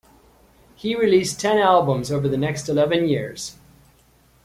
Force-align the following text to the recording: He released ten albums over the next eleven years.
He 0.73 0.95
released 0.95 1.39
ten 1.39 1.59
albums 1.59 2.11
over 2.11 2.27
the 2.27 2.35
next 2.35 2.67
eleven 2.67 3.07
years. 3.07 3.59